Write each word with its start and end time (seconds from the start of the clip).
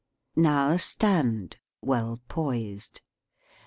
Now 0.35 0.77
stand, 0.77 1.57
well 1.83 2.21
poised. 2.27 3.01